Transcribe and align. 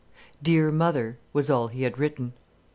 "Dear 0.41 0.71
mother"—was 0.71 1.51
all 1.51 1.67
he 1.67 1.83
had 1.83 1.99
written. 1.99 2.33